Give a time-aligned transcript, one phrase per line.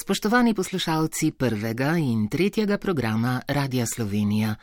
[0.00, 4.54] Spoštovani poslušalci prvega in tretjega programa Radia Slovenija.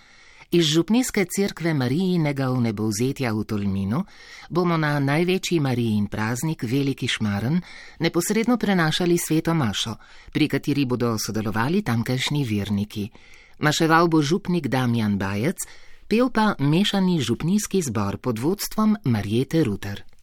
[0.52, 4.02] Iz Župnijske cerkve Marijinega v nebovzetja v Tolminu
[4.50, 7.62] bomo na največji Marijin praznik Veliki Šmaren
[8.00, 9.96] neposredno prenašali sveto mašo,
[10.34, 13.10] pri kateri bodo sodelovali tamkajšnji verniki.
[13.60, 15.58] Maševal bo župnik Damjan Bajec,
[16.08, 20.17] pel pa mešani župnijski zbor pod vodstvom Marjete Ruter.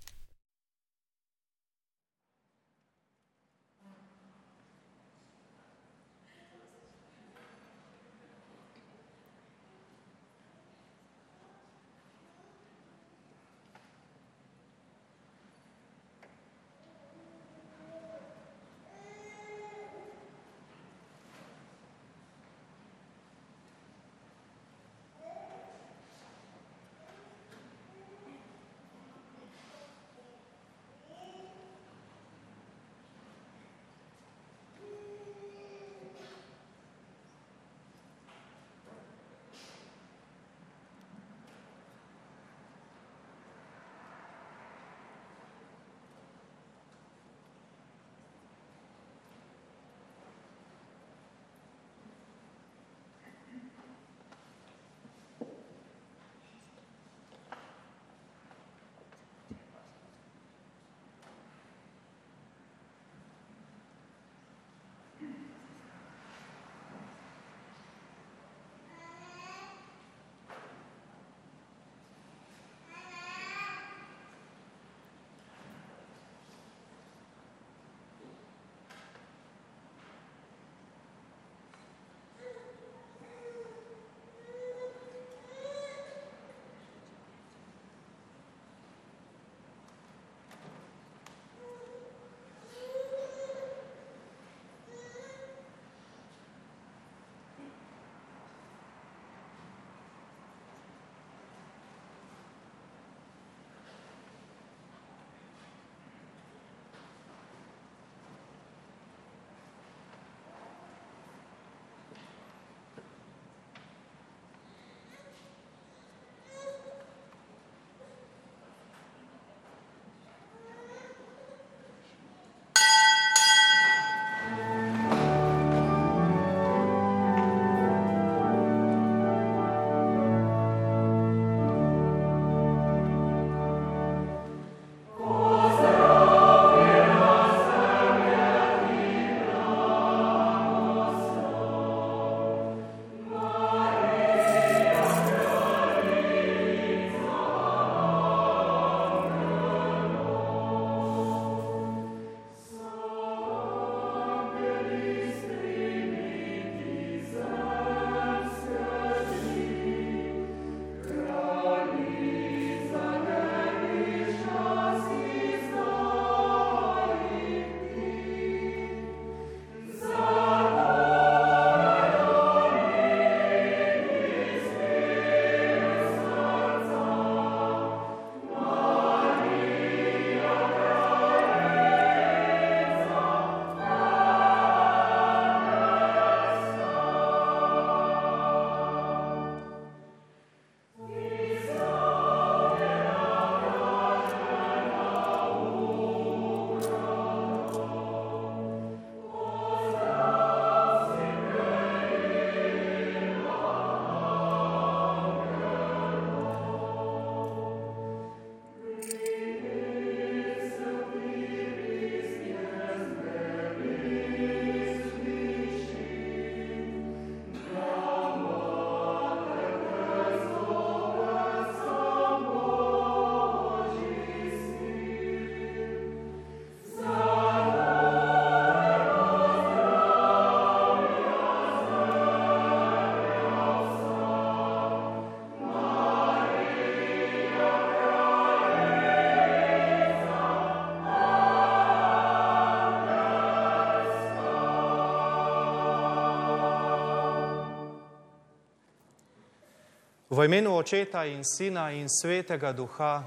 [250.34, 253.22] V imenu Očeta in Sina in Svetega Duha,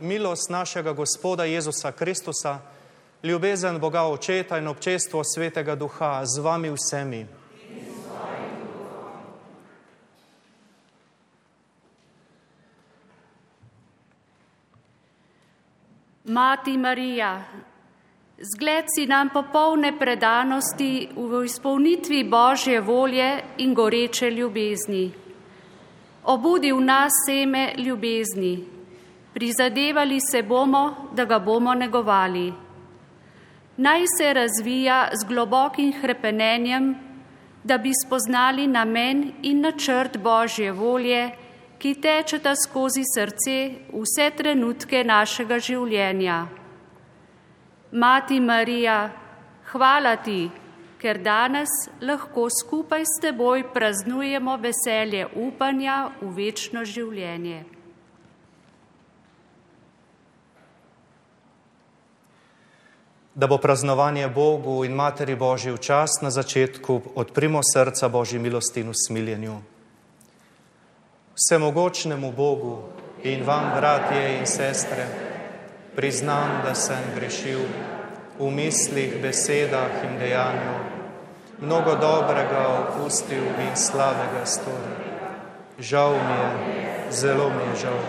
[0.00, 2.58] milost našega Gospoda Jezusa Kristusa,
[3.22, 7.26] ljubezen Boga Očeta in občestvo Svetega Duha z vami vsemi.
[16.24, 17.44] Mati Marija,
[18.38, 25.25] Zgled si nam popolne predanosti v izpolnitvi Božje volje in goreče ljubezni.
[26.26, 28.64] Obudi v nas seme ljubezni.
[29.34, 32.52] Prizadevali se bomo, da ga bomo negovali.
[33.76, 36.94] Naj se razvija z globokim hrepenenjem,
[37.64, 41.30] da bi spoznali namen in načrt Božje volje,
[41.78, 43.56] ki tečeta skozi srce
[43.92, 46.46] vse trenutke našega življenja.
[47.92, 49.10] Mati Marija,
[49.72, 50.48] hvala ti,
[51.06, 51.70] ker danes
[52.02, 57.60] lahko skupaj s teboj praznujemo veselje upanja v večno življenje.
[63.34, 68.82] Da bo praznovanje Bogu in Materi Božji v čas na začetku, odprimo srca Božji milosti
[68.82, 69.60] in usmiljenju.
[71.38, 72.80] Vsemogočnemu Bogu
[73.22, 75.06] in vam, bratje in sestre,
[75.94, 77.62] priznam, da sem grešil
[78.40, 80.95] v mislih, besedah in dejanju,
[81.60, 84.96] mnogo dobrega opustil in slabega storil.
[85.78, 88.00] Žal mi je, zelo mi je žal.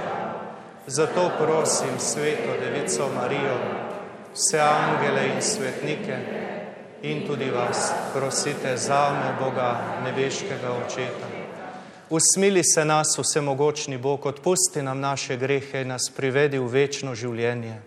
[0.87, 3.57] Zato prosim sveto Devico Marijo,
[4.33, 6.17] vse angele in svetnike
[7.01, 11.27] in tudi vas, prosite za me Boga nebeškega očeta.
[12.09, 17.81] Usmili se nas, vsemogočni Bog, odpusti nam naše grehe in nas privedi v večno življenje.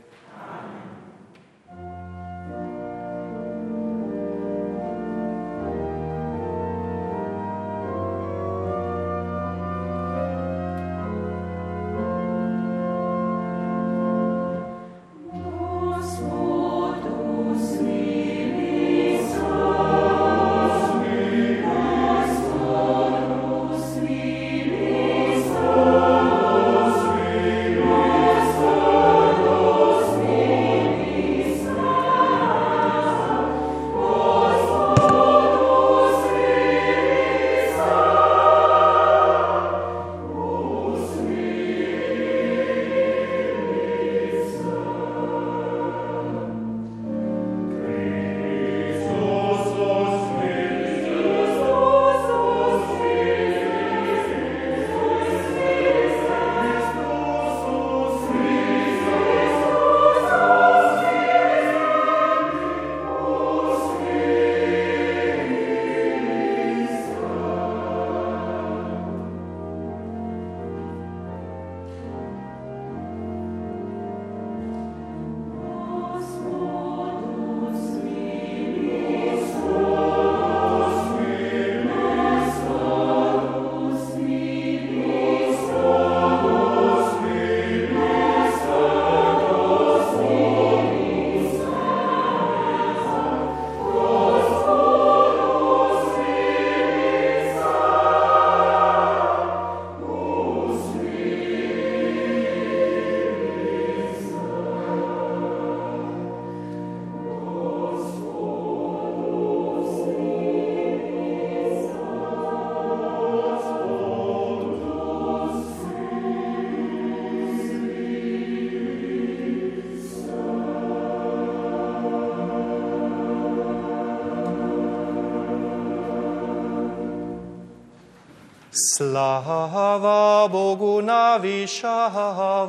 [129.01, 132.69] Slava Bogu na višavah.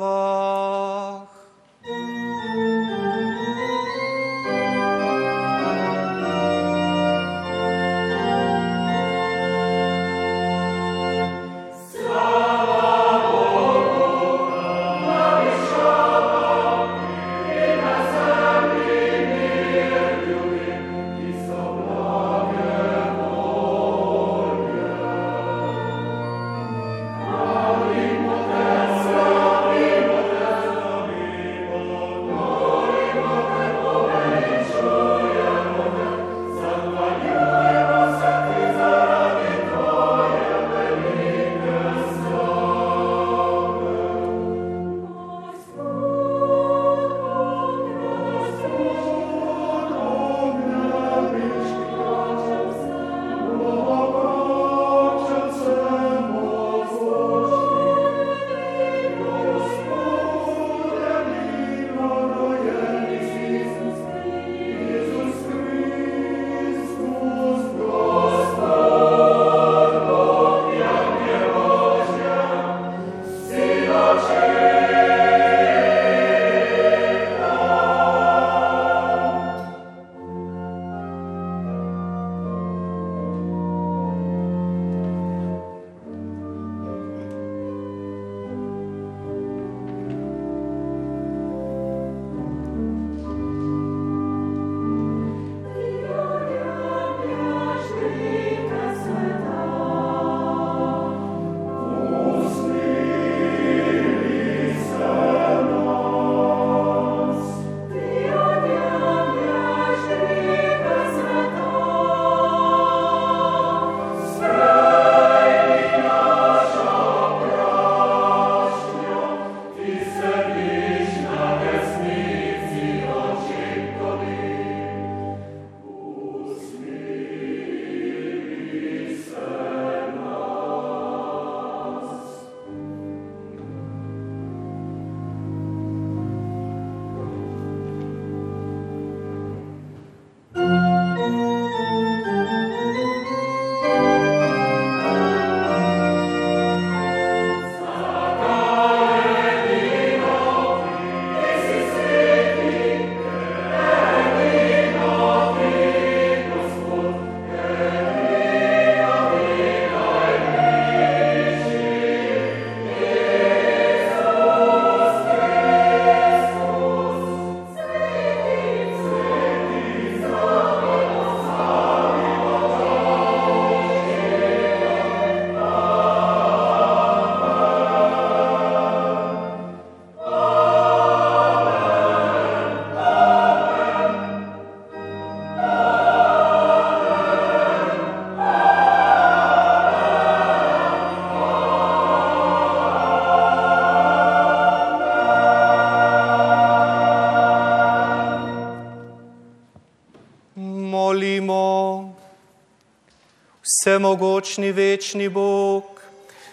[203.81, 205.83] Vsemogočni večni Bog,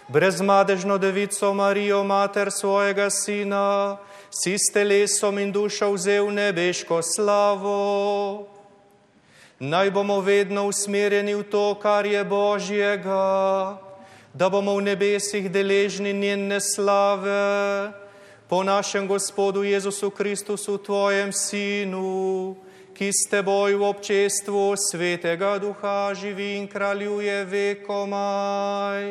[0.08, 3.97] brezmadežno devico Marijo, mater svojega sina,
[4.30, 8.47] si s telesom in dušo vzel nebeško slavo.
[9.61, 13.76] Naj bomo vedno usmerjeni v to, kar je Božjega,
[14.32, 17.92] da bomo v nebesih deležni njene slave,
[18.49, 22.56] po našem Gospodu Jezusu Kristusu, Tvojem Sinu,
[22.99, 29.07] ki s teboj v občestvu svetega duha živi in kraljuje vekomaj.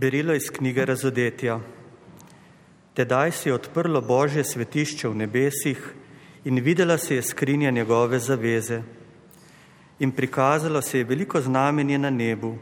[0.00, 1.60] Berilo iz knjige Razodetja.
[2.94, 5.80] Tedaj se je odprlo Božje svetišče v nebesih
[6.44, 8.82] in videla se je skrinja njegove zaveze.
[9.98, 12.54] In prikazalo se je veliko znamenje na nebu,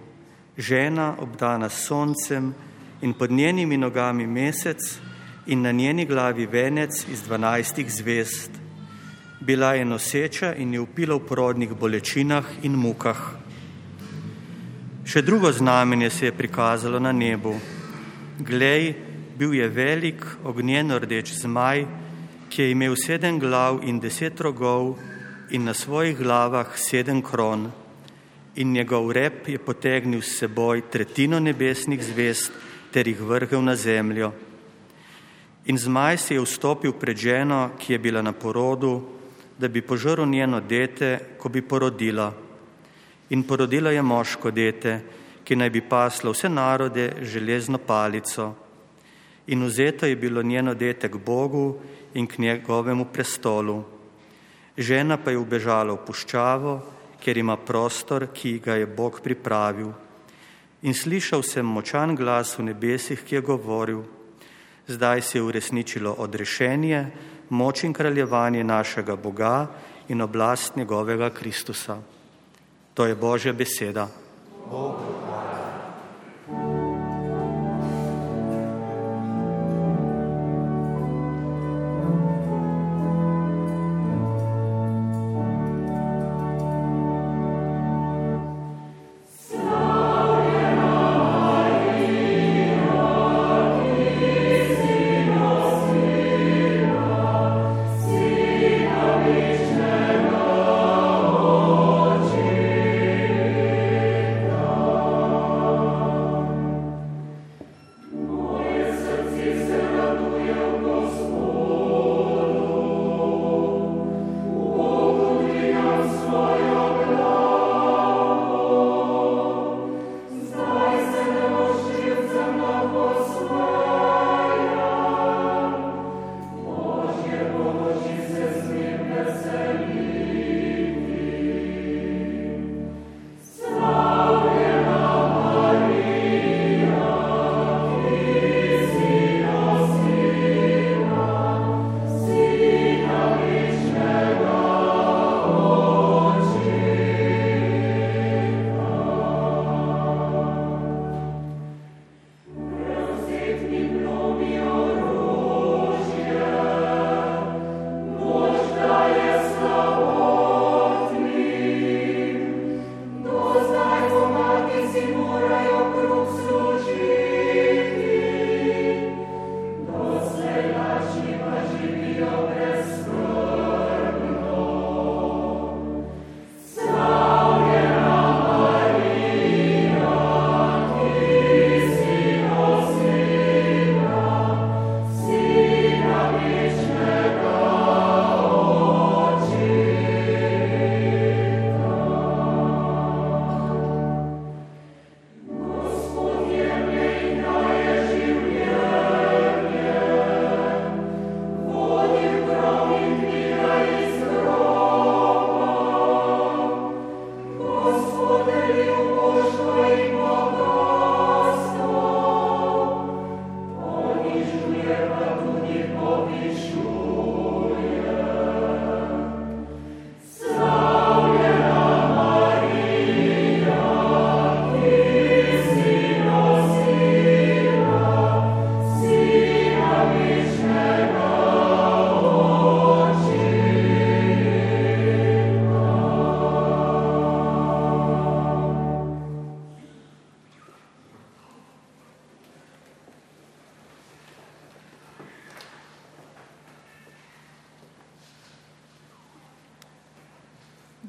[0.59, 2.55] žena obdana s soncem
[3.03, 4.99] in pod njenimi nogami mesec
[5.47, 8.51] in na njeni glavi venec iz dvanajstih zvest.
[9.41, 13.46] Bila je noseča in je upila v porodnih bolečinah in mukah.
[15.07, 17.53] Še drugo znamenje se je prikazalo na nebu.
[18.43, 18.95] Glej,
[19.39, 21.85] bil je velik ognjeno rdeč zmaj,
[22.51, 24.97] ki je imel sedem glav in deset rogov
[25.55, 27.69] in na svojih glavah sedem kron.
[28.57, 32.51] In njegov rep je potegnil s seboj tretjino nebesnih zvest
[32.91, 34.33] ter jih vrgel na zemljo.
[35.71, 39.07] In zmaj se je vstopil pred ženo, ki je bila na porodu,
[39.59, 42.33] da bi požrl njeno dete, ko bi porodila
[43.31, 45.01] in porodila je moško dete,
[45.45, 48.55] ki naj bi paslo vse narode železno palico.
[49.47, 51.79] In vzeto je bilo njeno dete k Bogu
[52.15, 53.85] in k njegovemu prestolu.
[54.79, 56.81] Žena pa je ubežala v puščavo,
[57.23, 59.93] ker ima prostor, ki ga je Bog pripravil.
[60.83, 64.03] In slišal sem močan glas v nebesih, ki je govoril,
[64.87, 67.07] zdaj se je uresničilo odrešenje,
[67.51, 69.67] moč in kraljevanje našega Boga
[70.09, 72.16] in oblast njegovega Kristusa.
[72.97, 74.09] To je Božja beseda.
[74.73, 75.26] Bog.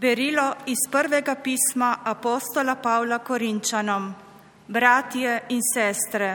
[0.07, 4.13] Berilo iz prvega pisma apostola Pavla Korinčanom.
[4.67, 6.29] Bratje in sestre,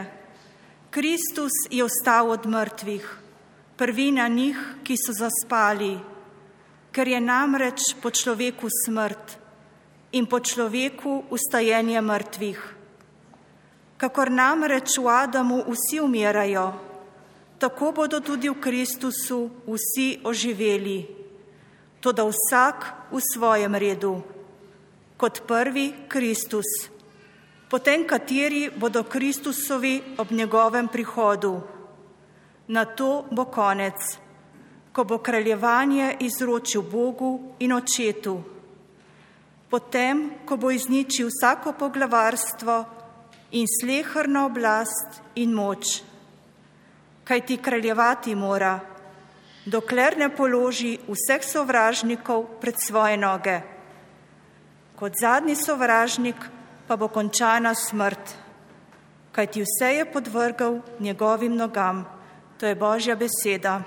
[0.89, 3.07] Kristus je vstal od mrtvih,
[3.77, 5.97] prvina njih, ki so zaspali,
[6.91, 9.33] ker je namreč po človeku smrt
[10.11, 12.61] in po človeku ustajenje mrtvih.
[13.97, 16.69] Kakor namreč v Adamu vsi umirajo,
[17.57, 21.23] tako bodo tudi v Kristusu vsi oživeli
[22.03, 24.17] toda vsak v svojem redu.
[25.17, 26.89] Kot prvi Kristus,
[27.69, 31.61] potem kateri bodo Kristusovi ob njegovem prihodu.
[32.67, 34.17] Na to bo konec,
[34.93, 38.41] ko bo kraljevanje izročil Bogu in očetu.
[39.69, 42.75] Potem, ko bo izničil vsako poglavarstvo
[43.51, 46.01] in slehrno oblast in moč.
[47.23, 48.92] Kaj ti kraljevati mora?
[49.65, 53.61] Dokler ne položi vseh sovražnikov pred svoje noge.
[54.95, 56.35] Kot zadnji sovražnik
[56.87, 58.35] pa bo končana smrt,
[59.31, 62.05] kajti vse je podvrgal njegovim nogam.
[62.59, 63.81] To je Božja beseda.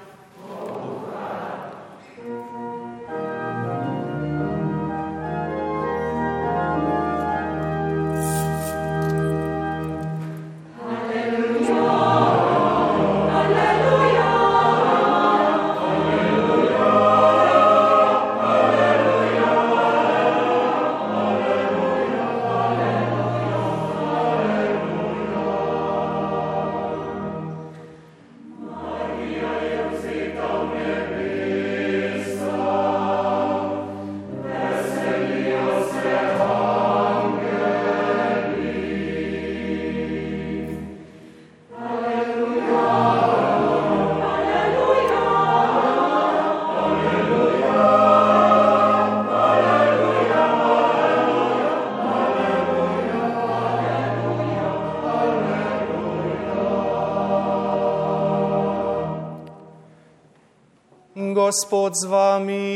[61.47, 62.67] Gospod z vami.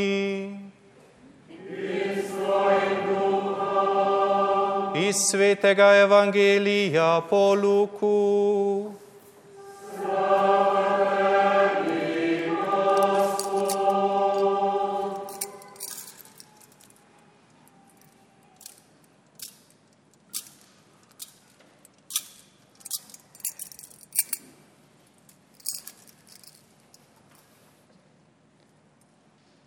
[4.95, 8.10] Iz svetega evangelija po Luku.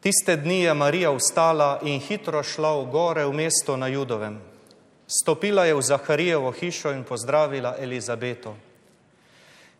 [0.03, 4.35] Tiste dni je Marija vstala in hitro šla v gore v mesto na Judovem.
[5.07, 8.55] Stopila je v Zaharijevo hišo in pozdravila Elizabeto.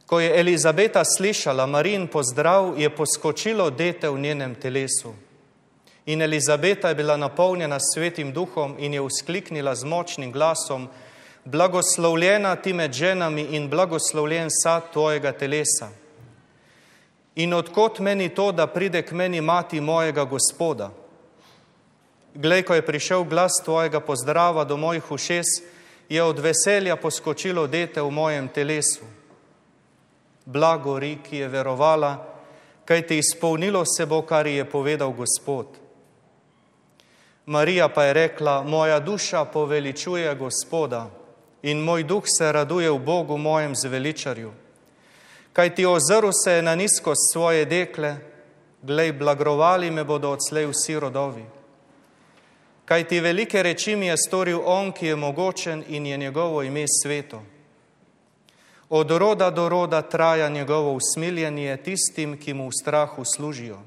[0.05, 5.11] Ko je Elizabeta slišala Marijin pozdrav, je poskočilo dete v njenem telesu.
[6.05, 10.87] In Elizabeta je bila napolnjena svetim duhom in je uskliknila z močnim glasom:
[11.45, 15.89] Blagoslovljena ti med ženami in blagoslovljen sad tvojega telesa.
[17.35, 20.91] In odkot meni to, da pride k meni mati mojega gospoda?
[22.33, 25.45] Glej, ko je prišel glas tvojega pozdrava do mojih ušes,
[26.09, 29.05] je od veselja poskočilo dete v mojem telesu.
[30.45, 32.13] Blago ri, ki je verovala,
[32.85, 35.67] kaj ti izpolnilo se bo, kar je povedal Gospod.
[37.45, 41.09] Marija pa je rekla, moja duša poveličuje Gospoda
[41.63, 44.62] in moj duh se raduje v Bogu, mojem zveličarju
[45.53, 48.17] kaj ti ozrl se je na nizkost svoje dekle,
[48.81, 51.45] glej, blagrovali me bodo odslej vsi rodovi.
[52.85, 56.85] Kaj ti velike reči mi je storil on, ki je mogočen in je njegovo ime
[57.03, 57.43] sveto.
[58.89, 63.79] Od roda do roda traja njegovo usmiljenje tistim, ki mu v strahu služijo.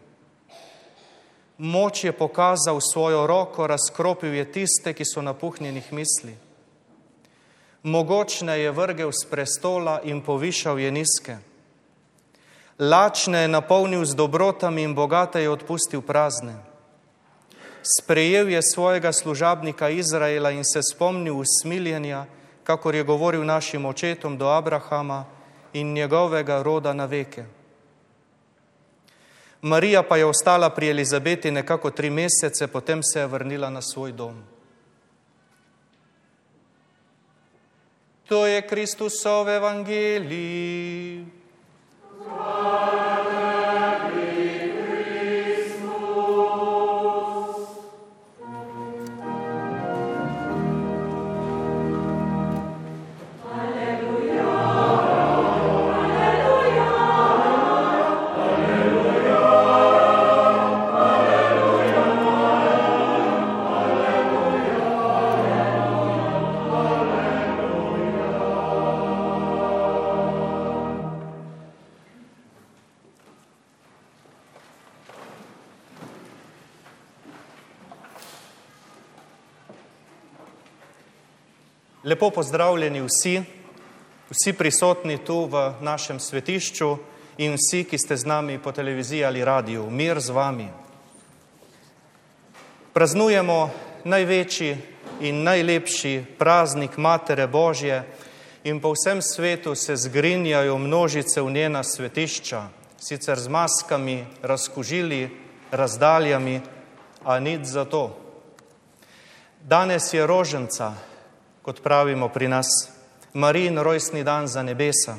[1.59, 6.37] Moč je pokazal svojo roko, razkropil je tiste, ki so napuhnjenih misli.
[7.83, 11.37] Mogočne je vrgel z prestola in povišal je nizke
[12.79, 16.55] lačne je napolnil z dobrotami in bogate je odpustil prazne.
[17.83, 22.27] Sprejel je svojega služabnika Izraela in se spomnil usmiljenja,
[22.65, 25.25] kakor je govoril našim očetom do Abrahama
[25.73, 27.45] in njegovega roda na veke.
[29.63, 34.13] Marija pa je ostala pri Elizabeti nekako tri mesece, potem se je vrnila na svoj
[34.13, 34.45] dom.
[38.29, 41.25] To je Kristusov evangelij.
[82.17, 83.43] Lepo pozdravljeni vsi,
[84.31, 86.97] vsi prisotni tu v našem svetišču
[87.37, 89.91] in vsi, ki ste z nami po televiziji ali radiju.
[89.91, 90.69] Mir z vami.
[92.97, 93.69] Praznujemo
[94.09, 94.71] največji
[95.29, 98.01] in najlepši praznik Matere Božje
[98.65, 102.63] in po vsem svetu se zgrinjajo množice v njena svetišča,
[102.97, 105.29] sicer z maskami, razkužili,
[105.71, 106.61] razdaljami,
[107.25, 108.17] a nič za to.
[109.61, 110.95] Danes je roženca,
[111.67, 112.67] kot pravimo pri nas,
[113.35, 115.17] Marijin rojstni dan za nebesa.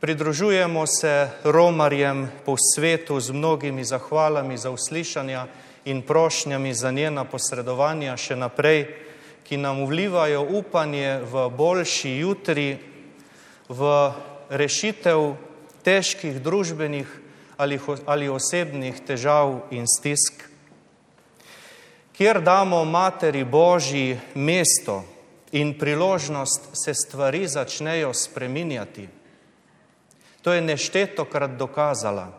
[0.00, 5.46] Pridružujemo se romarjem po svetu z mnogimi zahvalami za uslišanja
[5.84, 8.86] in prošnjami za njena posredovanja še naprej,
[9.44, 12.78] ki nam vlivajo upanje v boljši jutri,
[13.68, 13.90] v
[14.48, 15.34] rešitev
[15.84, 17.06] težkih družbenih
[17.56, 20.51] ali, ali osebnih težav in stisk
[22.12, 25.04] kjer damo Materi Božji mesto
[25.52, 29.08] in priložnost, se stvari začnejo spreminjati.
[30.42, 32.32] To je nešteto krat dokazala.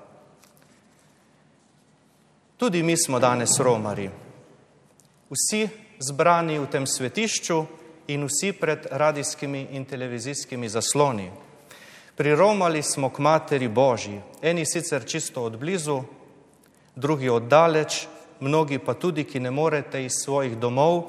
[2.58, 4.10] Tudi mi smo danes romari.
[5.30, 7.66] Vsi zbrani v tem svetišču
[8.08, 11.32] in vsi pred radijskimi in televizijskimi zasloni.
[12.16, 16.04] Priromali smo k Materi Božji, eni sicer čisto od blizu,
[16.96, 18.08] drugi od daleč,
[18.39, 21.04] mnogi pa tudi, ki ne morete iz svojih domov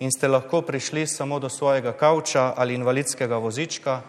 [0.00, 4.00] in ste lahko prišli samo do svojega kavča ali invalidskega vozička,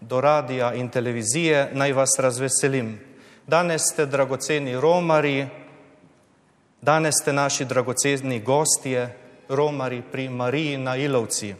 [0.00, 2.98] do radija in televizije, naj vas razveselim.
[3.46, 5.46] Danes ste dragoceni romari,
[6.80, 9.16] danes ste naši dragoceni gostje,
[9.48, 11.54] romari pri Mariji na Ilovci.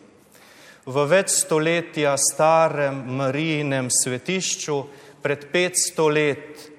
[0.86, 4.82] V več stoletja starem Marijinem svetišču,
[5.22, 6.71] pred 500 let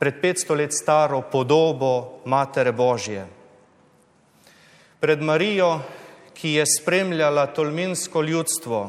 [0.00, 3.26] pred 500 let staro podobo Matere Božje.
[5.00, 5.80] Pred Marijo,
[6.32, 8.80] ki je spremljala tolminsko ljudstvo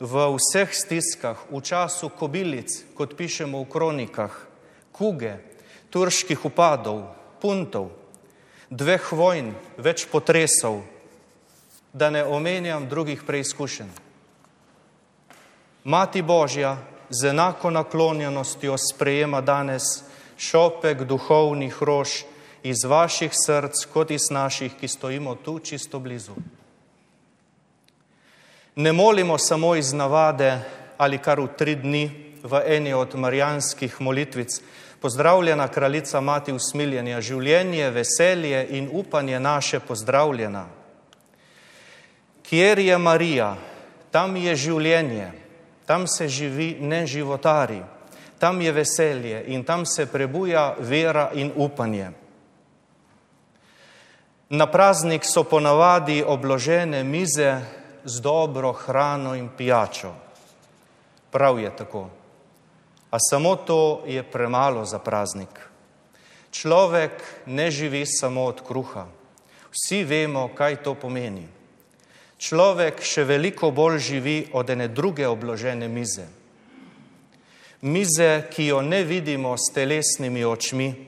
[0.00, 4.32] v vseh stiskah, v času kobilic, kot pišemo v kronikah,
[4.92, 5.36] kuge,
[5.92, 7.04] turških upadov,
[7.44, 7.92] puntov,
[8.72, 10.80] dveh vojn, več potresov,
[11.92, 13.92] da ne omenjam drugih preizkušenj.
[15.84, 16.78] Mati Božja
[17.12, 20.07] z enako naklonjenostjo sprejema danes
[20.38, 22.08] šopek duhovnih rož
[22.62, 26.34] iz vaših src, kot iz naših, ki stojimo tu čisto blizu.
[28.76, 30.60] Ne molimo samo iz navade
[30.98, 32.04] ali kar v tri dni
[32.42, 34.60] v eni od marijanskih molitvic,
[35.00, 40.66] pozdravljena kraljica mati usmiljenja, življenje, veselje in upanje naše pozdravljena.
[42.42, 43.56] Kjer je Marija,
[44.10, 45.32] tam je življenje,
[45.86, 47.82] tam se živi ne životari
[48.38, 52.10] tam je veselje in tam se prebuja vera in upanje.
[54.48, 57.60] Na praznik so ponavadi obložene mize
[58.04, 60.14] z dobro hrano in pijačo.
[61.30, 62.08] Prav je tako.
[63.10, 65.68] A samo to je premalo za praznik.
[66.50, 67.12] Človek
[67.46, 69.06] ne živi samo od kruha.
[69.70, 71.44] Vsi vemo, kaj to pomeni.
[72.38, 76.37] Človek še veliko bolj živi od ene druge obložene mize
[77.80, 81.06] mize, ki jo ne vidimo s telesnimi očmi,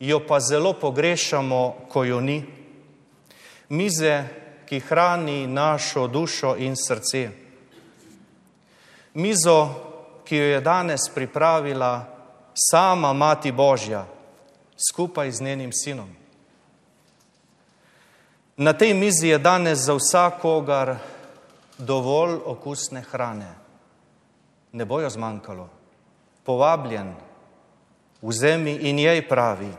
[0.00, 2.44] jo pa zelo pogrešamo, ko jo ni,
[3.68, 4.24] mize,
[4.66, 7.28] ki hrani našo dušo in srce.
[9.14, 9.68] Mizo,
[10.24, 12.08] ki jo je danes pripravila
[12.54, 14.06] sama Mati Božja
[14.90, 16.08] skupaj z njenim sinom.
[18.56, 20.96] Na tej mizi je danes za vsakogar
[21.78, 23.61] dovolj okusne hrane
[24.72, 25.68] ne bojo zmanjkalo.
[26.44, 27.14] Povabljen,
[28.22, 29.72] vzemi in jej pravi.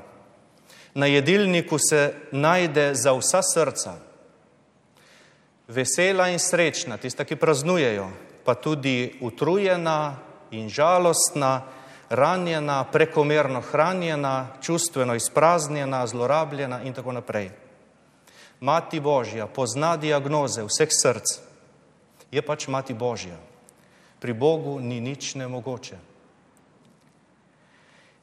[0.94, 3.94] Na jedilniku se najde za vsa srca.
[5.68, 8.10] Vesela in srečna, tista, ki praznujejo,
[8.46, 10.16] pa tudi utrujena
[10.52, 11.62] in žalostna,
[12.10, 17.50] ranjena, prekomerno hranjena, čustveno izpraznjena, zlorabljena in tako naprej.
[18.60, 21.40] Mati Božja pozna diagnoze vseh src,
[22.32, 23.53] je pač Mati Božja
[24.24, 25.98] pri Bogu ni nič nemogoče.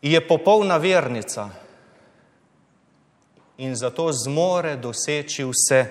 [0.03, 1.51] Je popolna vernica
[3.61, 5.83] in zato zmore doseči vse.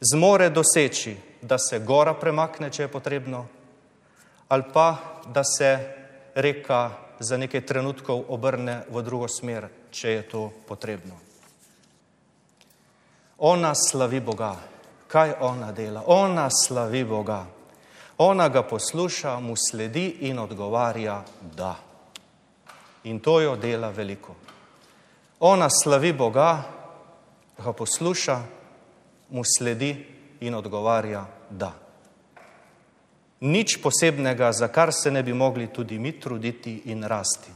[0.00, 3.44] Zmore doseči, da se gora premakne, če je potrebno,
[4.48, 5.76] ali pa da se
[6.34, 6.80] reka
[7.20, 11.20] za nekaj trenutkov obrne v drugo smer, če je to potrebno.
[13.44, 14.56] Ona slavi Boga.
[15.12, 16.08] Kaj ona dela?
[16.08, 17.59] Ona slavi Boga.
[18.22, 21.22] Ona ga posluša, mu sledi in odgovarja,
[21.56, 21.76] da.
[23.04, 24.34] In to jo dela veliko.
[25.40, 26.62] Ona slavi Boga,
[27.64, 28.42] ga posluša,
[29.30, 29.94] mu sledi
[30.40, 31.72] in odgovarja da.
[33.40, 37.52] Nič posebnega, za kar se ne bi mogli tudi mi truditi in rasti.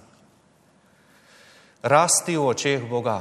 [1.82, 3.20] Rasti v očeh Boga,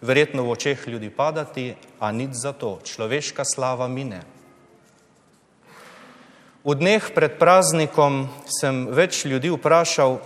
[0.00, 4.37] verjetno v očeh ljudi padati, a nič za to, človeška slava mine.
[6.68, 10.18] V dneh pred praznikom sem več ljudi vprašal,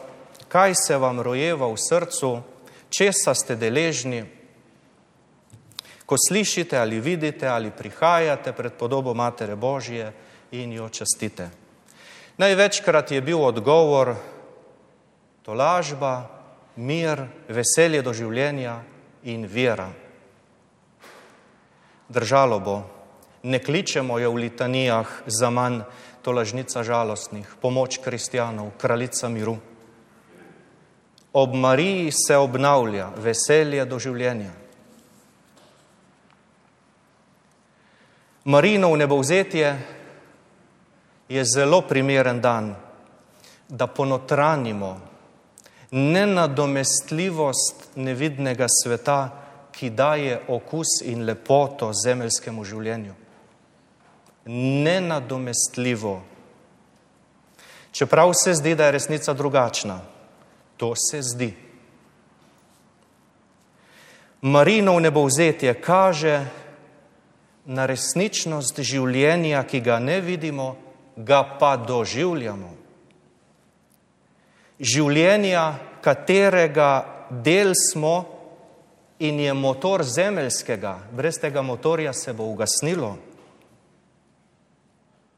[0.50, 2.31] kaj se vam rojeva v srcu,
[2.90, 4.24] česa ste deležni,
[6.02, 10.11] ko slišite ali vidite ali prihajate pred podobo Matere Božje
[10.59, 11.46] in jo častite.
[12.42, 14.16] Največkrat je bil odgovor
[15.46, 16.26] tolažba,
[16.74, 18.81] mir, veselje do življenja
[19.31, 19.92] in vera.
[22.11, 22.76] Držalo bo,
[23.46, 25.87] ne kličemo jo v litanijah za manj
[26.23, 29.57] tolažnica žalostnih, pomoč kristjanov, kraljica miru.
[31.33, 34.51] Ob Mariji se obnavlja veselje do življenja.
[38.45, 39.79] Marinov nebovzetje
[41.29, 42.75] je zelo primeren dan,
[43.69, 45.01] da ponotranimo
[45.91, 49.39] nenadomestljivost nevidnega sveta,
[49.73, 53.22] ki daje okus in lepoto zemeljskemu življenju.
[54.46, 56.22] Nenadomestljivo.
[57.92, 60.00] Čeprav se zdi, da je resnica drugačna,
[60.76, 61.55] to se zdi.
[64.42, 66.46] Marinov nebovzetje kaže,
[67.64, 70.74] na resničnost življenja, ki ga ne vidimo,
[71.16, 72.72] ga pa doživljamo.
[74.83, 75.66] Življenja,
[76.02, 76.90] katerega
[77.31, 78.16] del smo
[79.22, 83.14] in je motor zemeljskega, brez tega motorja se bo ugasnilo,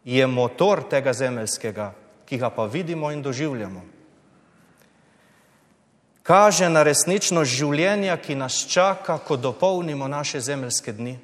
[0.04, 1.92] je motor tega zemeljskega,
[2.24, 3.82] ki ga pa vidimo in doživljamo.
[6.22, 11.18] Kaže na resničnost življenja, ki nas čaka, ko dopolnimo naše zemeljske dni.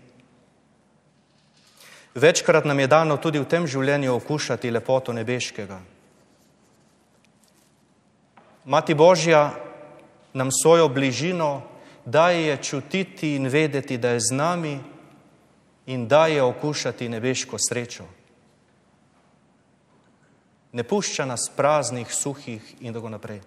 [2.15, 5.79] Večkrat nam je dano tudi v tem življenju okušati lepoto nebeškega.
[8.65, 9.55] Mati Božja
[10.37, 11.63] nam svojo bližino
[12.05, 14.79] daje čutiti in vedeti, da je z nami
[15.87, 18.05] in daje okušati nebeško srečo.
[20.73, 23.41] Ne pušča nas praznih, suhih in tako naprej.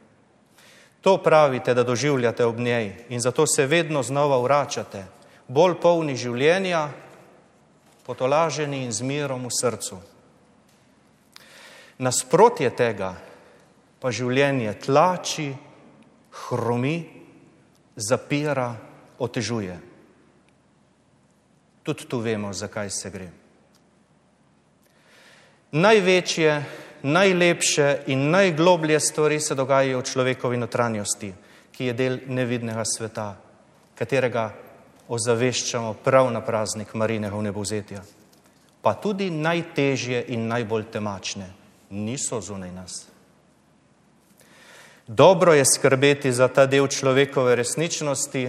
[1.02, 5.06] To pravite, da doživljate ob njej in zato se vedno znova vračate,
[5.48, 6.90] bolj polni življenja,
[8.06, 10.00] potolaženi in z mirom v srcu.
[11.98, 13.14] Nasprotje tega
[14.00, 15.54] pa življenje tlači,
[16.48, 16.98] hromi,
[17.96, 18.74] zapira,
[19.20, 19.78] otežuje.
[21.84, 23.30] Tudi tu vemo, zakaj se gre.
[25.72, 26.52] Največje,
[27.04, 31.34] najlepše in najgloblje stvari se dogajajo v človekovi notranjosti,
[31.72, 33.36] ki je del nevidnega sveta,
[33.96, 34.52] katerega
[35.08, 38.04] ozaveščamo prav na praznik Marinega vnebovzetja.
[38.82, 41.48] Pa tudi najtežje in najbolj temačne
[41.90, 43.06] niso zunaj nas.
[45.08, 48.48] Dobro je skrbeti za ta del človekove resničnosti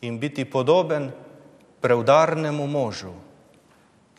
[0.00, 1.10] in biti podoben
[1.80, 3.12] preudarnemu možu,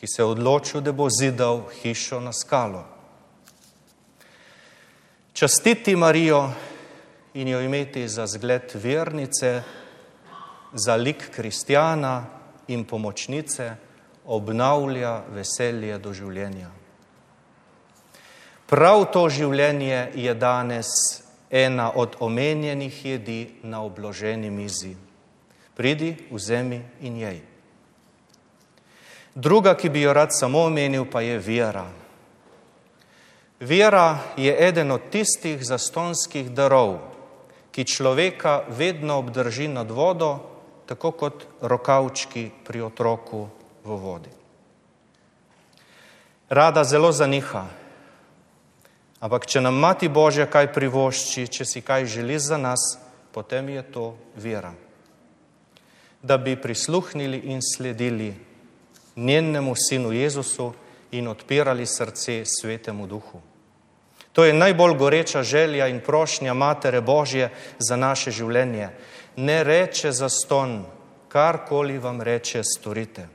[0.00, 2.91] ki se je odločil, da bo zidal hišo na skalo.
[5.32, 6.50] Častiti Marijo
[7.34, 9.62] in jo imeti za zgled vernice,
[10.72, 12.26] za lik kristjana
[12.68, 13.70] in pomočnice
[14.24, 16.68] obnavlja veselje do življenja.
[18.68, 20.92] Prav to življenje je danes
[21.50, 24.92] ena od omenjenih jedi na obloženi mizi.
[25.76, 27.40] Pridi, vzemi in jej.
[29.34, 31.88] Druga, ki bi jo rad samo omenil, pa je vera.
[33.62, 36.96] Vera je eden od tistih zastonskih darov,
[37.70, 40.38] ki človeka vedno obdrži nad vodo
[40.86, 43.46] tako kot rokavčki pri otroku
[43.84, 44.32] v vodi.
[46.50, 47.62] Rada zelo zaniha,
[49.22, 52.98] ampak če nam mati Božja kaj privošči, če si kaj želi za nas,
[53.30, 54.08] potem je to
[54.42, 54.74] vera.
[56.18, 58.34] Da bi prisluhnili in sledili
[59.16, 60.72] njenemu sinu Jezusu
[61.14, 63.51] in odpirali srce svetemu duhu.
[64.32, 68.90] To je najbolj goreča želja in prošnja Matere Božje za naše življenje
[69.36, 70.84] ne reče za ston,
[71.28, 73.28] karkoli vam reče, storite.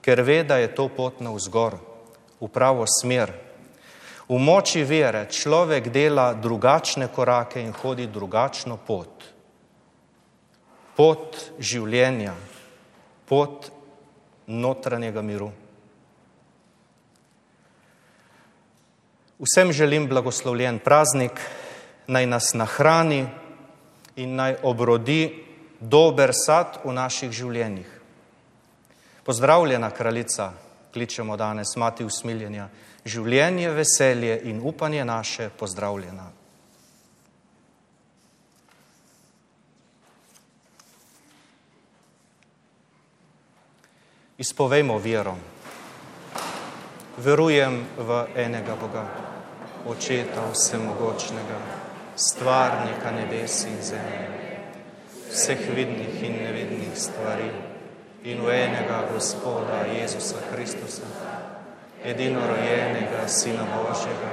[0.00, 1.78] Ker ve, da je to pot na vzgor,
[2.40, 3.32] v pravo smer.
[4.28, 9.24] V moči vere človek dela drugačne korake in hodi drugačno pot.
[10.96, 12.34] Pot življenja,
[13.28, 13.70] pot
[14.46, 15.50] notranjega miru.
[19.42, 21.32] Vsem želim blagoslovljen praznik,
[22.06, 23.26] naj nas nahrani
[24.16, 25.44] in naj obrodi
[25.80, 27.88] dober sad v naših življenjih.
[29.26, 30.52] Pozdravljena kraljica,
[30.94, 32.68] kličemo danes mati usmiljenja,
[33.04, 36.30] življenje, veselje in upanje naše pozdravljena.
[44.38, 45.34] Izpovejmo vero.
[47.18, 49.31] Verujem v enega Boga,
[49.86, 51.58] očeta vsemogočnega,
[52.16, 54.58] stvarnika nebes in zemlje,
[55.30, 57.50] vseh vidnih in nevidnih stvari
[58.24, 61.06] in v enega Gospoda Jezusa Kristusa,
[62.04, 64.32] edino rojenega Sina Božjega,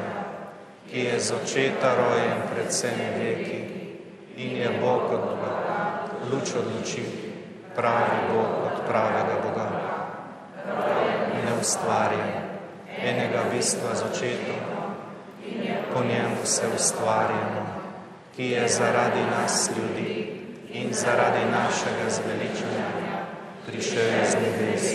[0.91, 3.59] ki je z očeta rojen pred vsemi veki
[4.37, 5.53] in je Bog od Boga,
[6.31, 7.03] luč od luči,
[7.75, 9.69] pravi Bog od pravega Boga.
[11.45, 12.29] Neustvarjen,
[13.01, 14.68] enega bistva z očetom,
[15.93, 17.65] po njemu se ustvarjamo,
[18.35, 20.39] ki je zaradi nas ljudi
[20.73, 22.89] in zaradi našega zveličanja
[23.65, 24.85] prišel iz nebes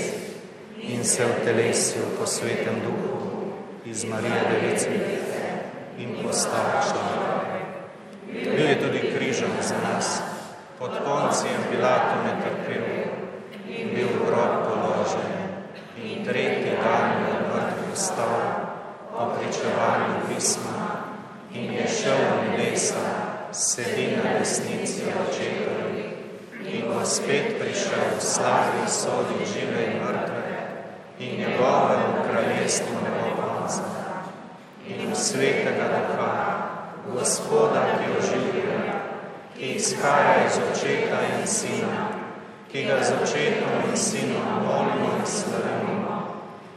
[0.78, 3.52] in se v telesu po svetem duhu
[3.84, 4.88] iz Marije Device
[5.98, 7.44] in postal človek.
[8.26, 10.22] Bil je tudi križem za nas,
[10.78, 12.84] pod koncijem Pilatom je trpel
[13.68, 15.32] in bil v grob položen
[16.02, 18.40] in tretji dan je mrtev vstal
[19.12, 21.14] po pričevanju pisma
[21.54, 23.06] in je šel v nebesa,
[23.52, 26.04] sedi na desnici očetovi
[26.66, 30.44] in bo spet prišel v slavi sodi žive in mrtve
[31.18, 33.82] in njegovemu kraljestvu ne bo konca.
[34.88, 36.42] In v svetega duha,
[37.12, 38.94] gospoda, ki oživlja,
[39.56, 42.06] ki izhaja iz očeta in sina,
[42.70, 46.18] ki ga z očetom in sinom molimo in slavimo,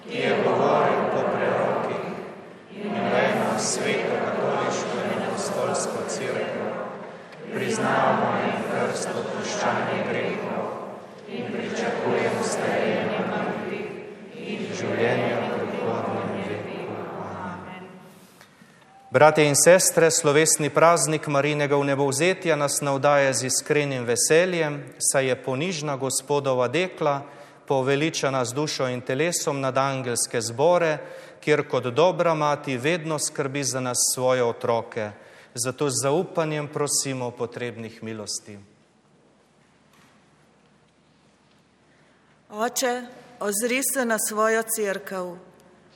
[0.10, 2.06] ki je govoril po prerokih
[2.74, 6.70] in vemo sveto katoliško in apostolsko crkvo,
[7.54, 10.66] priznamo in krst odpuščanje grehov
[11.30, 13.86] in pričakujemo stajenje mrtvih
[14.48, 16.78] in življenje v prihodnjem veku.
[17.44, 17.88] Amen.
[19.10, 25.96] Brate in sestre, slovesni praznik Marinega vnebovzetja nas navdaja z iskrenim veseljem, saj je ponižna
[25.96, 27.22] gospodova dekla,
[27.68, 30.98] poveličana z dušo in telesom nad angelske zbore,
[31.40, 35.12] kjer kot dobra mati vedno skrbi za nas svoje otroke.
[35.56, 38.58] Zato z zaupanjem prosimo potrebnih milosti.
[42.50, 43.02] Oče,
[43.40, 45.34] ozri se na svojo crkv,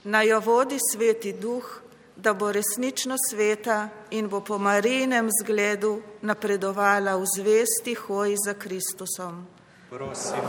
[0.03, 1.80] naj jo vodi sveti duh,
[2.23, 9.47] da bo resnično sveta in bo po Marijinem zgledu napredovala v zvesti hoji za Kristusom.
[9.89, 10.41] Prosim,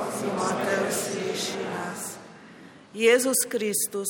[0.64, 2.14] Te usliši nas.
[2.94, 4.08] Jezus Kristus,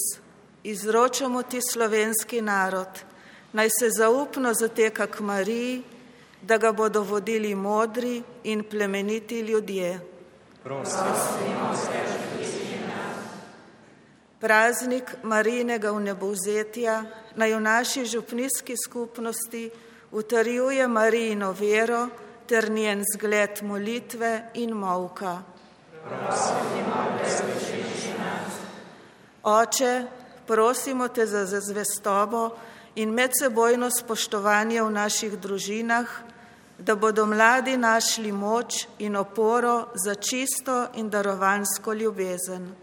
[0.62, 2.88] izročamo ti slovenski narod,
[3.52, 5.82] naj se zaupno zateka k Mariji,
[6.42, 10.00] da ga bodo vodili modri in plemeniti ljudje.
[10.64, 11.02] prosim,
[14.40, 19.70] Praznik Marijinega vnebovzetja naj v naši župnijski skupnosti
[20.10, 22.08] utrjuje Marijino vero
[22.46, 25.42] ter njen zgled molitve in molka.
[29.42, 30.04] Oče,
[30.46, 32.50] prosimo te za zvestobo
[32.94, 36.06] in medsebojno spoštovanje v naših družinah,
[36.78, 42.74] da bodo mladi našli moč in oporo za čisto in darovansko ljubezen.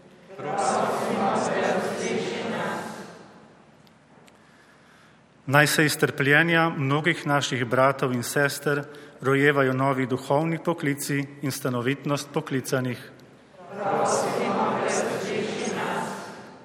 [5.50, 8.82] Naj se iz trpljenja mnogih naših bratov in sester
[9.20, 13.10] rojevajo novi duhovni poklici in stanovitnost poklicanih.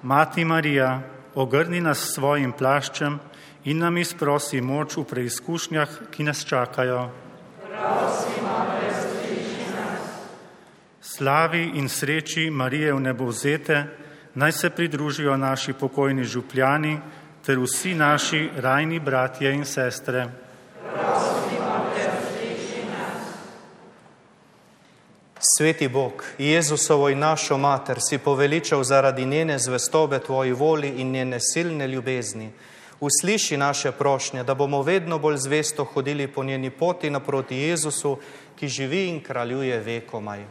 [0.02, 1.00] Mati Marija,
[1.34, 3.18] ogrni nas s svojim plaščem
[3.64, 7.10] in nam izprosi moč v preizkušnjah, ki nas čakajo.
[11.00, 13.84] Slavi in sreči Marije v nebovzete
[14.34, 17.00] naj se pridružijo naši pokojni župljani
[17.46, 20.26] ter vsi naši rajni bratje in sestre.
[25.56, 31.38] Sveti Bog, Jezusovo in našo mater si poveličal zaradi njene zvestobe tvoji voli in njene
[31.40, 32.50] silne ljubezni.
[33.00, 38.18] Usliši naše prošnje, da bomo vedno bolj zvesto hodili po njeni poti naproti Jezusu,
[38.56, 40.44] ki živi in kraljuje vekomaj.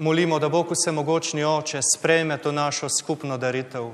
[0.00, 3.90] Molimo, da Bog vsemogočni oče sprejme to našo skupno daritev.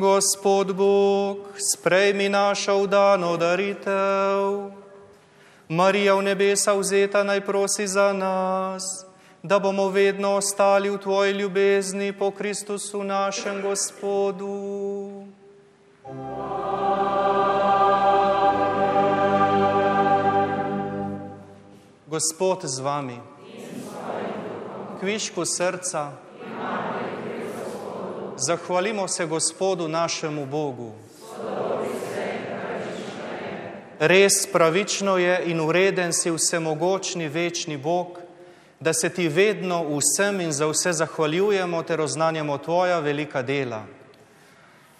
[0.00, 1.38] Gospod Bog,
[1.74, 4.70] sprejmi našo vdano daritev.
[5.68, 9.05] Marija v nebesa vzeta naj prosi za nas,
[9.46, 15.22] da bomo vedno ostali v Tvoji ljubezni po Kristusu našem Gospodu.
[22.06, 23.20] Gospod z vami,
[25.00, 26.12] kvišku srca,
[28.36, 30.92] zahvalimo se Gospodu našemu Bogu.
[33.98, 38.25] Res pravično je in ureden si vsemogočni večni Bog,
[38.80, 43.84] da se ti vedno vsem in za vse zahvaljujemo ter oznanjamo tvoja velika dela.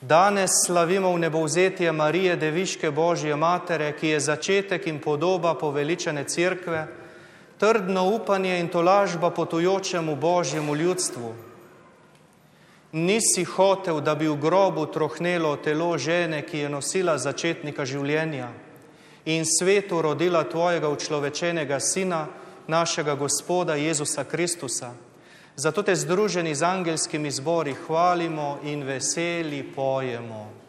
[0.00, 6.86] Danes slavimo v nebovzetje Marije, Deviške Božje Matere, ki je začetek in podoba poveličene cerkve,
[7.58, 11.34] trdno upanje in tolažba potujočemu Božjemu ljudstvu.
[12.92, 18.48] Nisi hotel, da bi v grobu trohnelo telo žene, ki je nosila začetnika življenja
[19.26, 22.26] in svetu rodila tvojega učlovečenega sina,
[22.66, 24.92] našega Gospoda Jezusa Kristusa.
[25.56, 30.65] Zato te združeni z angelskimi zbori hvalimo in veseli pojemo.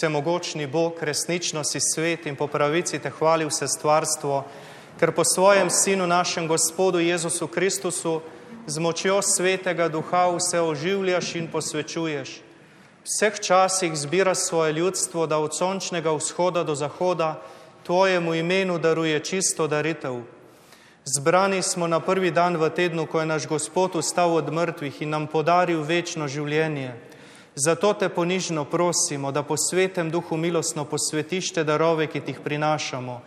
[0.00, 4.44] Vsemogočni Bog, resnično si svet in po pravici te hvali vse stvarstvo,
[4.96, 8.22] ker po svojem Sinu, našem Gospodu Jezusu Kristusu,
[8.66, 12.30] z močjo svetega duha vse oživljaš in posvečuješ.
[13.04, 17.42] Vseh časih zbira svoje ljudstvo, da od sončnega vzhoda do zahoda
[17.84, 20.22] tvojemu imenu daruje čisto daritev.
[21.04, 25.10] Zbrani smo na prvi dan v tednu, ko je naš Gospod ustal od mrtvih in
[25.10, 27.09] nam podaril večno življenje.
[27.64, 32.40] Zato te ponižno prosimo, da po svetem duhu milostno posvetiš te darove, ki ti jih
[32.44, 33.20] prinašamo.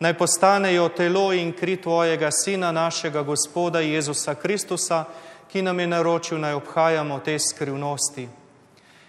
[0.00, 5.04] Naj postanejo telo in kri tvojega Sina, našega Gospoda Jezusa Kristusa,
[5.52, 8.28] ki nam je naročil, naj obhajamo te skrivnosti.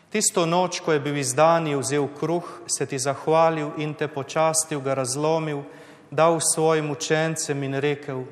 [0.09, 4.79] Tisto noč, ko je bil izdan, je vzel kruh, se ti zahvalil in te počastil,
[4.79, 5.63] ga razlomil
[6.11, 8.23] dal svojim učencem in rekel: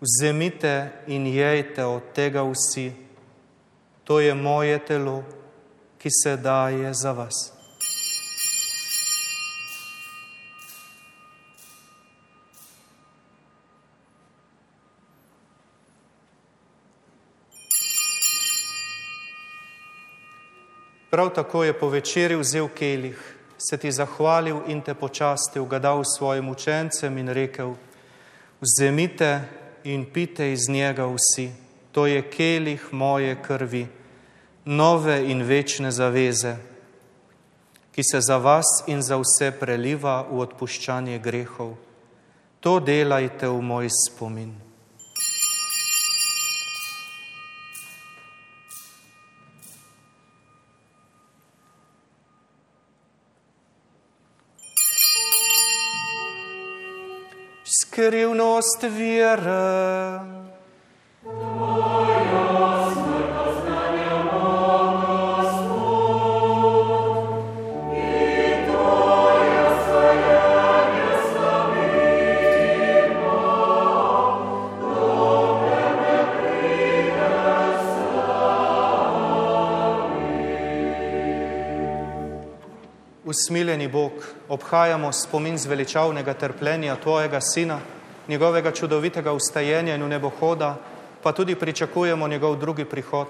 [0.00, 2.92] Vzemite in jejte od tega vsi,
[4.10, 5.22] to je moje telo,
[5.98, 7.52] ki se daje za vas.
[21.10, 26.02] Prav tako je po večerji vzel kelih, se ti zahvalil in te počastil, ga dal
[26.18, 27.74] svojim učencem in rekel:
[28.60, 29.40] Vzemite
[29.84, 31.50] in pite iz njega vsi,
[31.92, 33.99] to je kelih moje krvi,
[34.64, 36.56] nove in večne zaveze,
[37.92, 41.76] ki se za vas in za vse preliva v odpuščanje grehov.
[42.60, 44.70] To delajte v moj spomin.
[58.00, 60.20] skrivnost vere.
[83.30, 84.12] Usmiljeni Bog,
[84.48, 87.78] obhajamo spomin zveličavnega trpljenja Tvojega Sina,
[88.28, 90.76] njegovega čudovitega ustajenja in nebohoda,
[91.22, 93.28] pa tudi pričakujemo njegov drugi prihod.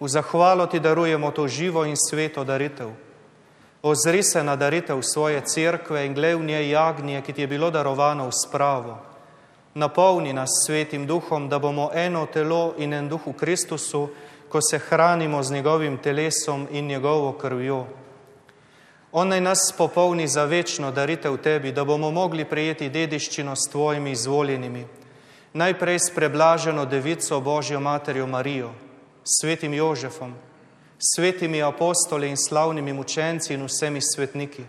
[0.00, 2.90] V zahvalo Ti darujemo to živo in sveto daritev.
[3.82, 7.70] Ozri se na daritev svoje cerkve in gled v njej jagnje, ki Ti je bilo
[7.70, 8.98] darovano v spravo.
[9.74, 14.08] Napolni nas svetim duhom, da bomo eno telo in en duh v Kristusu,
[14.48, 18.01] ko se hranimo z njegovim telesom in njegovo krvjo.
[19.12, 24.10] On naj nas popolni za večno daritev tebi, da bomo mogli prejeti dediščino s tvojimi
[24.10, 24.86] izvoljenimi.
[25.52, 28.70] Najprej s preblaženo devico Božjo materjo Marijo,
[29.24, 30.32] svetim Jožefom,
[30.98, 34.64] svetimi apostoli in slavnimi mučenci in vsemi svetniki.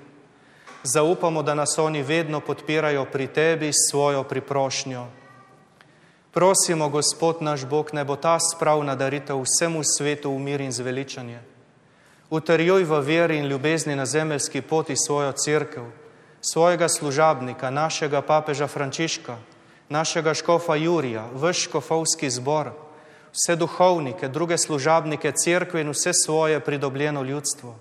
[0.84, 5.06] Zaupamo, da nas oni vedno podpirajo pri tebi s svojo priprošnjo.
[6.32, 11.53] Prosimo, Gospod naš Bog, ne bo ta spravna daritev vsemu svetu v mir in zveličanje.
[12.30, 15.82] Utrjuj v veri in ljubezni na zemeljski poti svojo crkv,
[16.42, 19.38] svojega služabnika, našega papeža Frančiška,
[19.90, 22.72] našega škofa Jurija, vš škofovski zbor,
[23.34, 27.76] vse duhovnike, druge služabnike crkve in vse svoje pridobljeno ljudstvo.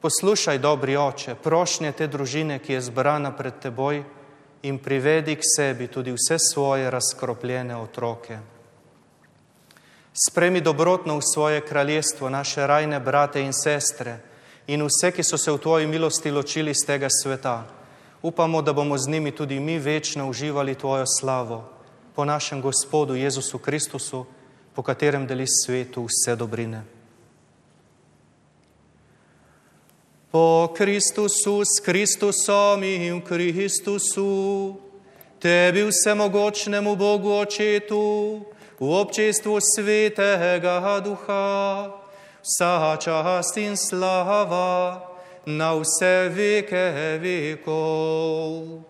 [0.00, 4.02] Poslušaj, dobri oče, prošnje te družine, ki je zbrana pred teboj
[4.62, 8.38] in privedi k sebi tudi vse svoje razkropljene otroke.
[10.14, 14.22] Spremi dobrotno v svoje kraljestvo naše rajne brate in sestre
[14.66, 17.66] in vse, ki so se v tvoji milosti ločili z tega sveta.
[18.22, 21.66] Upamo, da bomo z njimi tudi mi večno uživali tvojo slavo
[22.14, 24.26] po našem Gospodu Jezusu Kristusu,
[24.74, 26.84] po katerem deli svetu vse dobrine.
[30.30, 34.78] Po Kristusu, s Kristusom in v Kristusu,
[35.42, 38.46] tebi vsemogočnemu Bogu Očetu,
[38.80, 41.90] v občestvu svetega duha,
[42.42, 45.00] vsa čast in slava
[45.46, 48.82] na vse veke vekov.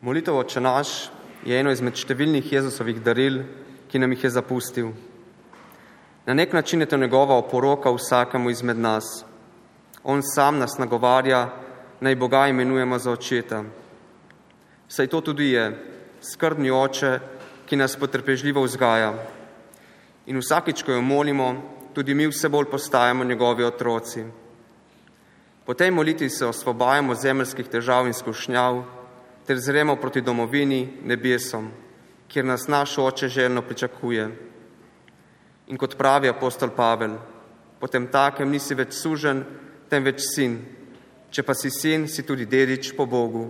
[0.00, 0.88] Molitev oče naš,
[1.44, 3.42] je eno izmed številnih Jezusovih daril,
[3.88, 4.92] ki nam jih je zapustil.
[6.26, 9.24] Na nek način je to njegova oporoka vsakemu izmed nas.
[10.04, 11.48] On sam nas nagovarja,
[12.00, 13.64] naj Boga imenujemo za očeta.
[14.88, 15.64] Saj to tudi je,
[16.20, 17.18] skrbni oče,
[17.66, 19.14] ki nas potrpežljivo vzgaja.
[20.26, 21.54] In vsakič, ko jo molimo,
[21.94, 24.24] tudi mi vse bolj postajamo njegovi otroci.
[25.64, 28.82] Po tej molitvi se osvobajamo zemeljskih težav in skušnjav,
[29.46, 31.70] ter zremo proti domovini, nebesom,
[32.28, 34.28] kjer nas naš oče željno pričakuje.
[35.66, 37.18] In kot pravi apostol Pavel,
[37.80, 39.44] potem takem nisi več sužen,
[39.90, 40.58] temveč sin,
[41.30, 43.46] če pa si sin, si tudi dedič po Bogu.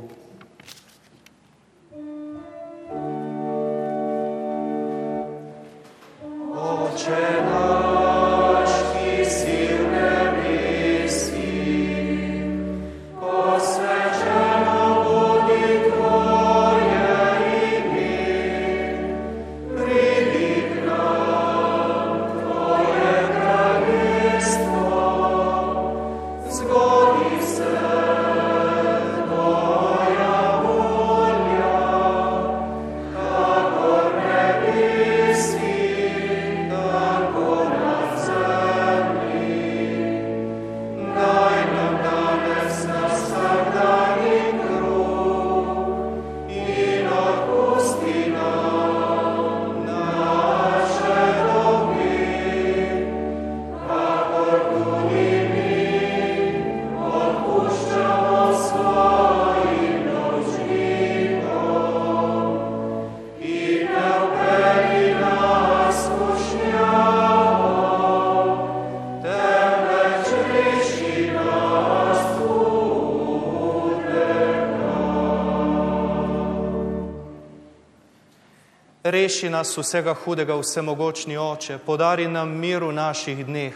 [79.31, 83.75] Reši nas vsega hudega, vsemogočni oče, podari nam mir v naših dneh.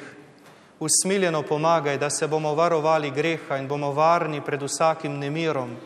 [0.82, 5.76] Usmiljeno pomagaj, da se bomo varovali greha in bomo varni pred vsakim nemirom,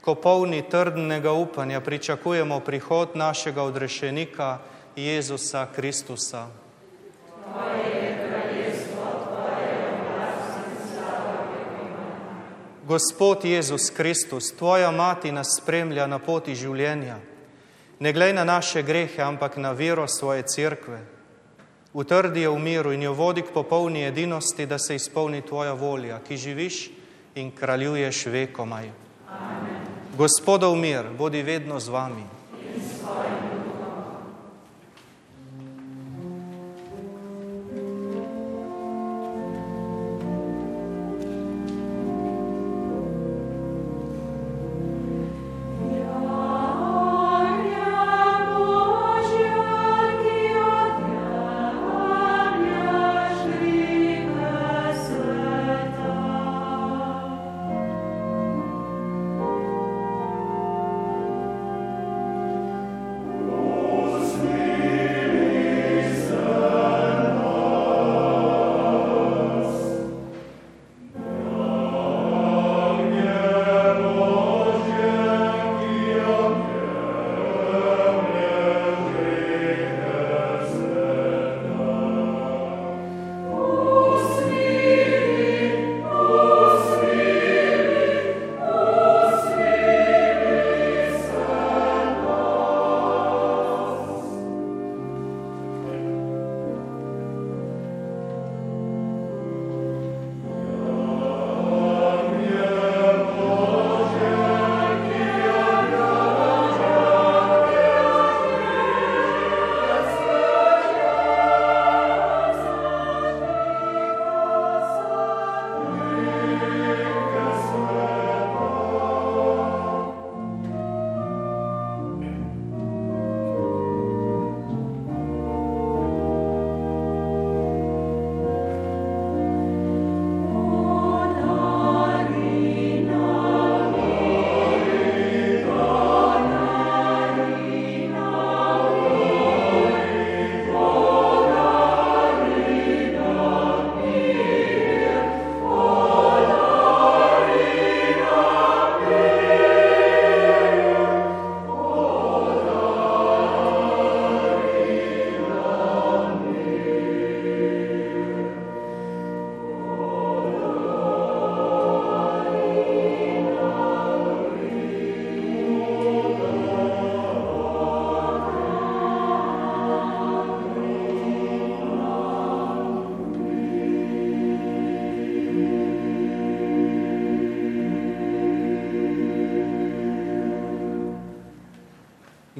[0.00, 4.58] ko polni trdnega upanja pričakujemo prihod našega odrešenika
[4.96, 6.46] Jezusa Kristusa.
[12.88, 17.31] Gospod Jezus Kristus, Tvoja mati nas spremlja na poti življenja.
[18.02, 20.98] Ne glej na naše grehe, ampak na vero svoje cerkve.
[21.94, 26.18] Utrdi jo v miru in jo vodi k popolni edinosti, da se izpolni Tvoja volja,
[26.18, 26.90] ki živiš
[27.38, 28.90] in kraljuješ vekomaj.
[30.18, 32.41] Gospodov mir, bodi vedno z vami.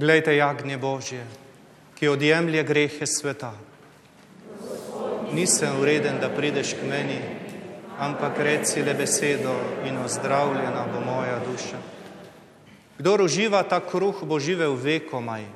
[0.03, 1.23] Glejte, jagnje Božje,
[1.95, 3.53] ki odjemlje grehe sveta.
[5.31, 7.21] Nisem ureden, da prideš k meni,
[8.03, 9.55] ampak reci le besedo
[9.87, 11.79] in ozdravljena bo moja duša.
[12.99, 15.47] Kdor uživa ta kruh, bo živel vekomaj.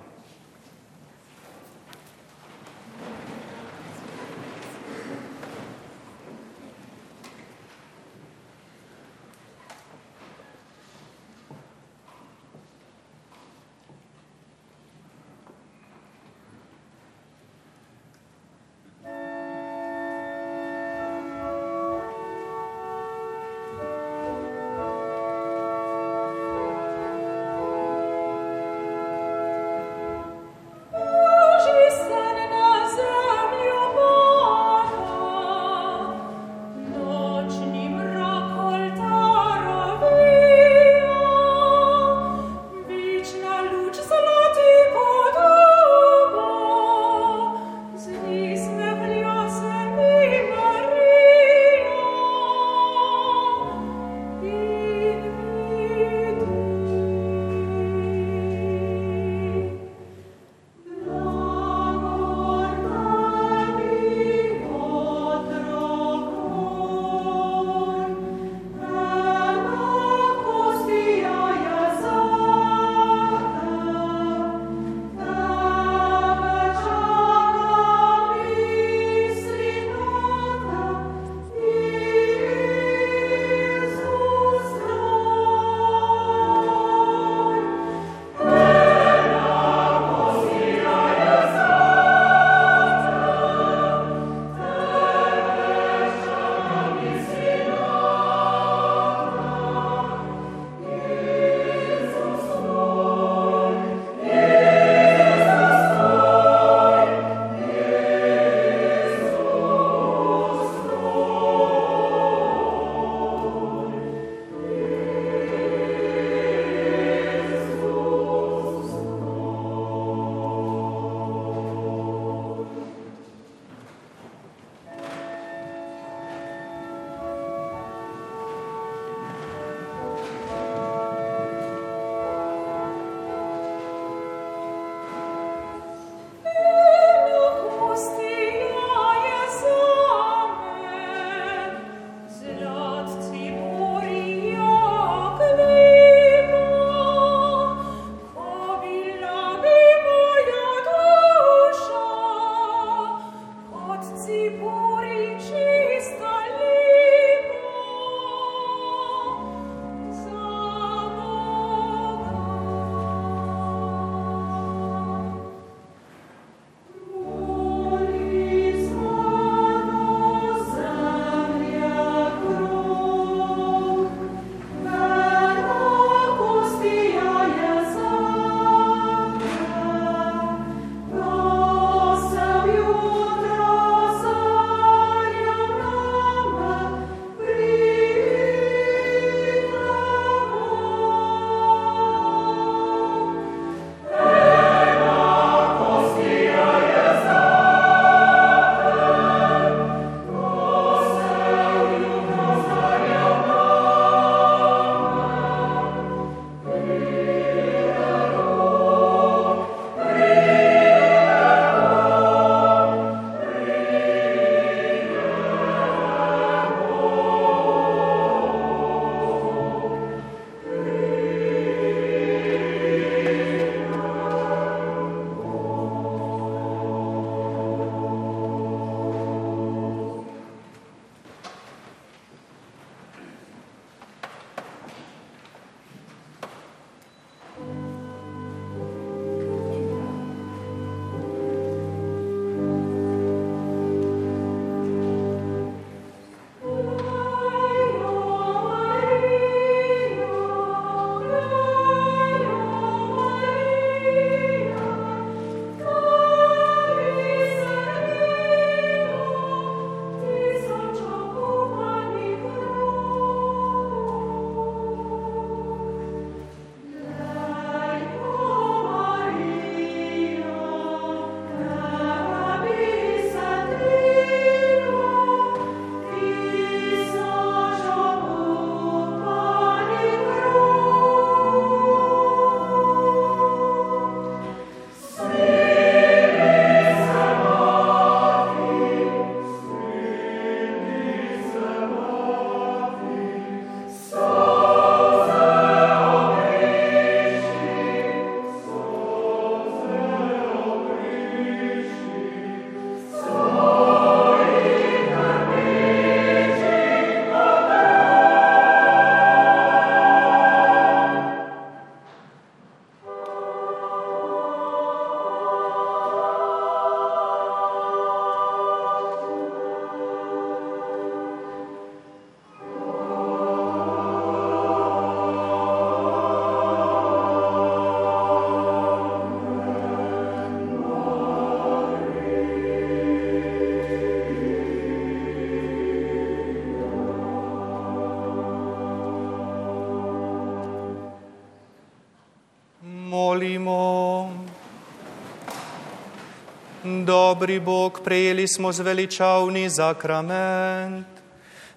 [347.37, 351.07] Dobri Bog, prejeli smo zveličavni zakrament.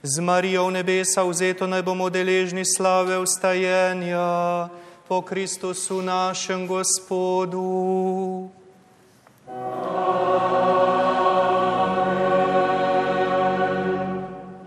[0.03, 4.69] Z Marijo v nebesa vzeto naj bomo deležni slave vstajenja
[5.07, 8.47] po Kristusu našem Gospodu.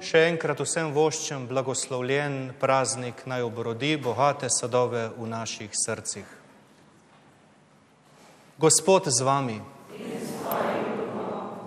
[0.04, 6.28] Še enkrat vsem voščem blagoslovljen praznik naj obrodi bogate sadove v naših srcih.
[8.60, 9.62] Gospod z vami.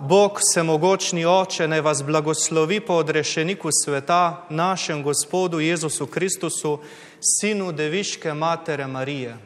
[0.08, 6.78] Bog vsemogočni oče naj vas blagoslovi po odrešeniku sveta, našem Gospodu Jezusu Kristusu,
[7.20, 9.36] sinu deviške matere Marije.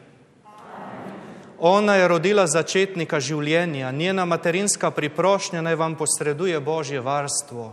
[1.58, 7.72] Ona je rodila začetnika življenja, njena materinska priprošnja naj vam posreduje Božje varstvo.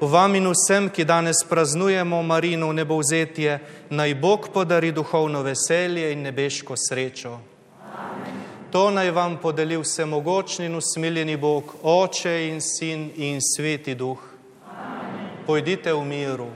[0.00, 6.76] Vam in vsem, ki danes praznujemo Marino nebovzetje, naj Bog podari duhovno veselje in nebeško
[6.76, 7.38] srečo.
[8.70, 14.18] To naj vam podeli vsemogočni in usmiljeni Bog, Oče in Sin in Sveti Duh.
[14.70, 15.46] Amen.
[15.46, 16.46] Pojdite v miru.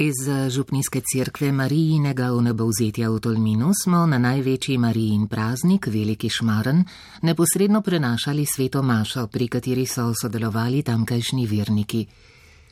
[0.00, 0.14] Iz
[0.48, 6.84] Župnijske cerkve Marijinega vnebovzetja v Tolminu smo na največji Marijin praznik, veliki šmaren,
[7.22, 12.06] neposredno prenašali sveto mašo, pri kateri so sodelovali tamkajšnji verniki.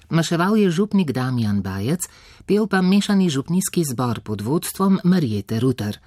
[0.09, 2.09] Maševal je župnik Damjan Bajec,
[2.47, 5.99] pel pa mešani župnijski zbor pod vodstvom Marijete Rutar.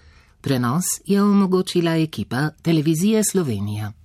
[0.41, 3.93] Prenos je omogočila ekipa Televizije Slovenija.